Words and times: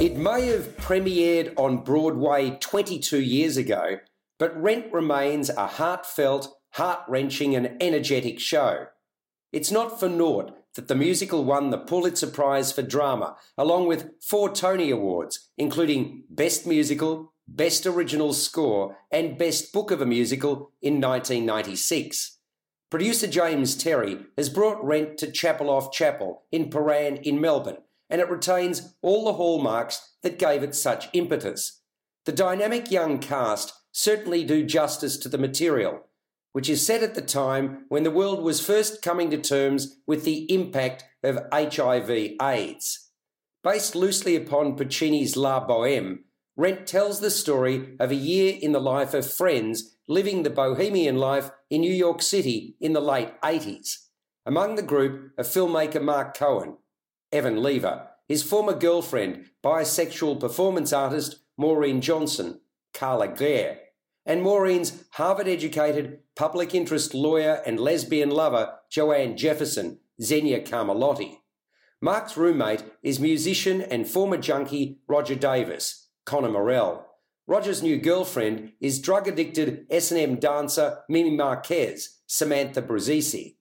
It 0.00 0.16
may 0.16 0.46
have 0.46 0.76
premiered 0.76 1.54
on 1.56 1.78
Broadway 1.78 2.50
22 2.60 3.20
years 3.20 3.56
ago, 3.56 3.98
but 4.38 4.56
Rent 4.56 4.92
remains 4.92 5.50
a 5.50 5.66
heartfelt, 5.66 6.56
heart 6.74 7.00
wrenching, 7.08 7.56
and 7.56 7.76
energetic 7.82 8.38
show. 8.38 8.86
It's 9.52 9.72
not 9.72 9.98
for 9.98 10.08
naught 10.08 10.56
that 10.76 10.86
the 10.86 10.94
musical 10.94 11.44
won 11.44 11.70
the 11.70 11.78
Pulitzer 11.78 12.28
Prize 12.28 12.70
for 12.70 12.82
Drama, 12.82 13.38
along 13.56 13.88
with 13.88 14.12
four 14.22 14.54
Tony 14.54 14.92
Awards, 14.92 15.50
including 15.58 16.22
Best 16.30 16.64
Musical, 16.64 17.34
Best 17.48 17.84
Original 17.84 18.32
Score, 18.32 18.98
and 19.10 19.36
Best 19.36 19.72
Book 19.72 19.90
of 19.90 20.00
a 20.00 20.06
Musical 20.06 20.70
in 20.80 21.00
1996. 21.00 22.38
Producer 22.88 23.26
James 23.26 23.74
Terry 23.74 24.18
has 24.36 24.48
brought 24.48 24.84
Rent 24.84 25.18
to 25.18 25.32
Chapel 25.32 25.68
Off 25.68 25.90
Chapel 25.90 26.44
in 26.52 26.70
Prahran 26.70 27.20
in 27.22 27.40
Melbourne 27.40 27.78
and 28.10 28.20
it 28.20 28.30
retains 28.30 28.94
all 29.02 29.24
the 29.24 29.34
hallmarks 29.34 30.14
that 30.22 30.38
gave 30.38 30.62
it 30.62 30.74
such 30.74 31.08
impetus. 31.12 31.82
The 32.24 32.32
dynamic 32.32 32.90
young 32.90 33.18
cast 33.18 33.72
certainly 33.92 34.44
do 34.44 34.64
justice 34.64 35.16
to 35.18 35.28
the 35.28 35.38
material, 35.38 36.00
which 36.52 36.68
is 36.68 36.84
set 36.84 37.02
at 37.02 37.14
the 37.14 37.22
time 37.22 37.84
when 37.88 38.02
the 38.02 38.10
world 38.10 38.42
was 38.42 38.64
first 38.64 39.02
coming 39.02 39.30
to 39.30 39.38
terms 39.38 39.96
with 40.06 40.24
the 40.24 40.52
impact 40.52 41.04
of 41.22 41.38
HIV 41.52 42.10
AIDS. 42.40 43.10
Based 43.64 43.94
loosely 43.94 44.36
upon 44.36 44.76
Puccini's 44.76 45.36
La 45.36 45.66
Boheme, 45.66 46.20
Rent 46.56 46.86
tells 46.86 47.20
the 47.20 47.30
story 47.30 47.96
of 48.00 48.10
a 48.10 48.16
year 48.16 48.58
in 48.60 48.72
the 48.72 48.80
life 48.80 49.14
of 49.14 49.32
friends 49.32 49.96
living 50.08 50.42
the 50.42 50.50
bohemian 50.50 51.16
life 51.16 51.50
in 51.70 51.80
New 51.82 51.92
York 51.92 52.20
City 52.22 52.76
in 52.80 52.94
the 52.94 53.00
late 53.00 53.40
80s. 53.42 54.08
Among 54.44 54.74
the 54.74 54.82
group 54.82 55.32
are 55.38 55.44
filmmaker 55.44 56.02
Mark 56.02 56.36
Cohen, 56.36 56.78
Evan 57.32 57.62
Lever, 57.62 58.08
his 58.26 58.42
former 58.42 58.74
girlfriend, 58.74 59.46
bisexual 59.62 60.40
performance 60.40 60.92
artist 60.92 61.40
Maureen 61.56 62.00
Johnson, 62.00 62.60
Carla 62.94 63.28
Gehr, 63.28 63.78
and 64.24 64.42
Maureen's 64.42 65.04
Harvard 65.12 65.48
educated 65.48 66.20
public 66.36 66.74
interest 66.74 67.14
lawyer 67.14 67.62
and 67.66 67.80
lesbian 67.80 68.30
lover 68.30 68.74
Joanne 68.90 69.36
Jefferson, 69.36 69.98
Xenia 70.22 70.60
Carmelotti. 70.60 71.38
Mark's 72.00 72.36
roommate 72.36 72.84
is 73.02 73.18
musician 73.18 73.80
and 73.80 74.06
former 74.06 74.36
junkie 74.36 75.00
Roger 75.08 75.34
Davis, 75.34 76.08
Connor 76.24 76.50
Morell. 76.50 77.06
Roger's 77.46 77.82
new 77.82 77.96
girlfriend 77.98 78.72
is 78.80 79.00
drug 79.00 79.26
addicted 79.26 79.86
S&M 79.90 80.36
dancer 80.36 80.98
Mimi 81.08 81.34
Marquez, 81.34 82.18
Samantha 82.26 82.82
Bruzzese. 82.82 83.56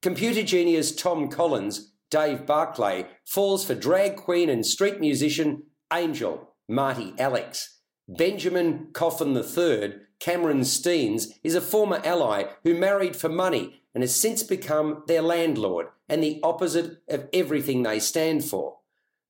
Computer 0.00 0.42
genius 0.42 0.94
Tom 0.94 1.28
Collins 1.28 1.93
Dave 2.14 2.46
Barclay 2.46 3.06
falls 3.24 3.64
for 3.64 3.74
drag 3.74 4.14
queen 4.14 4.48
and 4.48 4.64
street 4.64 5.00
musician 5.00 5.64
Angel 5.92 6.48
Marty 6.68 7.12
Alex. 7.18 7.80
Benjamin 8.06 8.90
Coffin 8.92 9.36
III, 9.36 9.94
Cameron 10.20 10.60
Steens, 10.60 11.32
is 11.42 11.56
a 11.56 11.60
former 11.60 12.00
ally 12.04 12.44
who 12.62 12.78
married 12.78 13.16
for 13.16 13.28
money 13.28 13.82
and 13.92 14.04
has 14.04 14.14
since 14.14 14.44
become 14.44 15.02
their 15.08 15.22
landlord 15.22 15.88
and 16.08 16.22
the 16.22 16.38
opposite 16.44 17.02
of 17.08 17.28
everything 17.32 17.82
they 17.82 17.98
stand 17.98 18.44
for. 18.44 18.76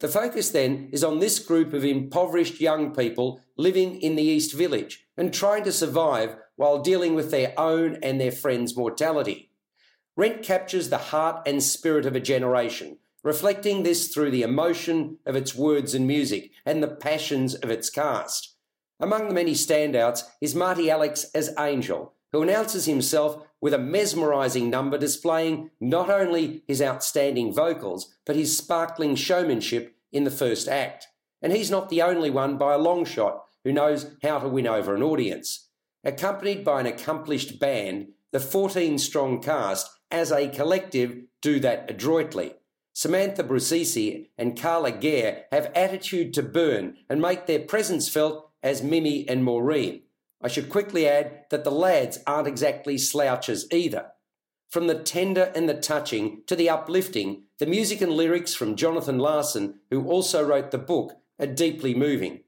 The 0.00 0.08
focus 0.08 0.50
then 0.50 0.91
is 0.92 1.02
on 1.02 1.20
this 1.20 1.38
group 1.38 1.72
of 1.72 1.86
impoverished 1.86 2.60
young 2.60 2.94
people 2.94 3.41
living 3.56 3.98
in 4.02 4.14
the 4.14 4.22
East 4.22 4.52
Village 4.52 5.06
and 5.16 5.32
trying 5.32 5.64
to 5.64 5.72
survive 5.72 6.36
while 6.56 6.82
dealing 6.82 7.14
with 7.14 7.30
their 7.30 7.58
own 7.58 7.98
and 8.02 8.20
their 8.20 8.30
friends' 8.30 8.76
mortality. 8.76 9.48
Rent 10.16 10.42
captures 10.42 10.90
the 10.90 10.98
heart 10.98 11.42
and 11.46 11.62
spirit 11.62 12.06
of 12.06 12.14
a 12.14 12.20
generation, 12.20 12.98
reflecting 13.24 13.82
this 13.82 14.08
through 14.08 14.30
the 14.30 14.42
emotion 14.42 15.18
of 15.26 15.34
its 15.34 15.54
words 15.54 15.94
and 15.94 16.06
music 16.06 16.52
and 16.64 16.82
the 16.82 16.88
passions 16.88 17.54
of 17.54 17.70
its 17.70 17.90
cast. 17.90 18.54
Among 19.00 19.26
the 19.26 19.34
many 19.34 19.54
standouts 19.54 20.22
is 20.41 20.54
Marty 20.54 20.88
Alex 20.88 21.24
as 21.34 21.53
Angel, 21.58 22.12
who 22.30 22.42
announces 22.42 22.86
himself 22.86 23.44
with 23.60 23.74
a 23.74 23.78
mesmerising 23.78 24.70
number 24.70 24.98
displaying 24.98 25.70
not 25.80 26.08
only 26.08 26.62
his 26.69 26.80
outstanding 26.80 27.53
vocals, 27.53 28.14
but 28.24 28.36
his 28.36 28.56
sparkling 28.56 29.16
showmanship 29.16 29.97
in 30.12 30.24
the 30.24 30.30
first 30.30 30.69
act. 30.69 31.08
And 31.42 31.53
he's 31.53 31.70
not 31.70 31.88
the 31.88 32.03
only 32.03 32.30
one 32.30 32.56
by 32.56 32.74
a 32.74 32.78
long 32.78 33.04
shot 33.04 33.44
who 33.64 33.72
knows 33.72 34.12
how 34.22 34.38
to 34.38 34.48
win 34.48 34.66
over 34.66 34.94
an 34.94 35.03
audience. 35.03 35.69
Accompanied 36.04 36.64
by 36.64 36.80
an 36.80 36.86
accomplished 36.86 37.58
band, 37.58 38.08
the 38.34 38.41
14 38.41 38.99
strong 38.99 39.41
cast 39.41 39.89
as 40.11 40.33
a 40.33 40.49
collective, 40.49 41.22
do 41.41 41.61
that 41.61 41.89
adroitly. 41.89 42.55
Samantha 42.93 43.45
Bruzzese 43.45 44.27
and 44.37 44.61
Carla 44.61 44.91
Gehr 44.91 45.43
have 45.53 45.71
attitude 45.72 46.34
to 46.34 46.43
burn 46.43 46.97
and 47.09 47.22
make 47.22 47.47
their 47.47 47.61
presence 47.61 48.09
felt 48.09 48.50
as 48.61 48.83
Mimi 48.83 49.28
and 49.28 49.45
Maureen. 49.45 50.03
I 50.43 50.49
should 50.49 50.69
quickly 50.69 51.06
add 51.06 51.45
that 51.50 51.62
the 51.62 51.71
lads 51.71 52.19
aren't 52.27 52.49
exactly 52.49 52.99
slouches 52.99 53.69
either. 53.71 54.06
From 54.69 54.89
the 54.89 54.99
tender 54.99 55.53
and 55.55 55.69
the 55.69 55.75
touching 55.75 56.43
to 56.49 56.56
the 56.56 56.69
uplifting, 56.69 57.45
the 57.61 57.66
music 57.66 58.01
and 58.01 58.11
lyrics 58.11 58.53
from 58.53 58.75
Jonathan 58.75 59.21
Larson, 59.21 59.78
who 59.93 60.09
also 60.09 60.45
wrote 60.45 60.72
the 60.72 60.78
book, 60.78 61.12
are 61.39 61.47
deeply 61.47 61.95
moving. 61.95 62.41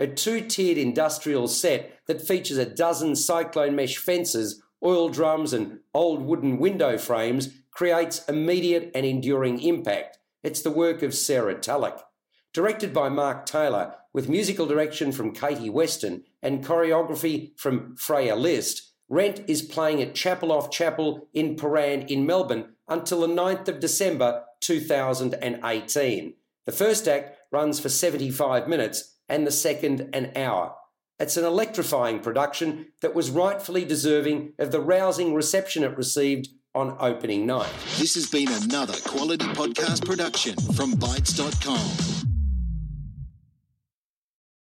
A 0.00 0.08
two 0.08 0.40
tiered 0.40 0.78
industrial 0.78 1.46
set 1.46 1.92
that 2.08 2.26
features 2.26 2.58
a 2.58 2.66
dozen 2.66 3.14
cyclone 3.14 3.76
mesh 3.76 3.98
fences 3.98 4.60
oil 4.84 5.08
drums, 5.08 5.52
and 5.52 5.80
old 5.94 6.22
wooden 6.22 6.58
window 6.58 6.98
frames 6.98 7.50
creates 7.70 8.24
immediate 8.28 8.90
and 8.94 9.04
enduring 9.06 9.60
impact. 9.60 10.18
It's 10.42 10.62
the 10.62 10.70
work 10.70 11.02
of 11.02 11.14
Sarah 11.14 11.54
Tulloch. 11.54 12.04
Directed 12.52 12.92
by 12.92 13.08
Mark 13.08 13.46
Taylor, 13.46 13.94
with 14.12 14.28
musical 14.28 14.66
direction 14.66 15.12
from 15.12 15.32
Katie 15.32 15.70
Weston 15.70 16.24
and 16.42 16.64
choreography 16.64 17.58
from 17.58 17.96
Freya 17.96 18.34
List, 18.34 18.92
Rent 19.08 19.42
is 19.46 19.62
playing 19.62 20.02
at 20.02 20.14
Chapel 20.14 20.52
Off 20.52 20.70
Chapel 20.70 21.28
in 21.32 21.56
Prahran 21.56 22.08
in 22.08 22.26
Melbourne 22.26 22.74
until 22.88 23.20
the 23.20 23.26
9th 23.26 23.68
of 23.68 23.80
December 23.80 24.44
2018. 24.60 26.34
The 26.66 26.72
first 26.72 27.08
act 27.08 27.38
runs 27.50 27.80
for 27.80 27.88
75 27.88 28.68
minutes 28.68 29.16
and 29.28 29.46
the 29.46 29.50
second 29.50 30.10
an 30.12 30.32
hour. 30.36 30.74
It's 31.20 31.36
an 31.36 31.44
electrifying 31.44 32.20
production 32.20 32.92
that 33.00 33.14
was 33.14 33.30
rightfully 33.30 33.84
deserving 33.84 34.52
of 34.58 34.70
the 34.70 34.80
rousing 34.80 35.34
reception 35.34 35.82
it 35.82 35.96
received 35.96 36.48
on 36.76 36.96
opening 37.00 37.44
night. 37.44 37.72
This 37.98 38.14
has 38.14 38.30
been 38.30 38.48
another 38.48 38.94
quality 39.04 39.46
podcast 39.46 40.06
production 40.06 40.54
from 40.74 40.92
Bytes.com. 40.92 42.17